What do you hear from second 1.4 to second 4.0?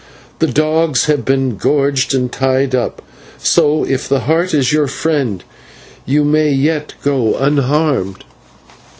gorged and tied up, so,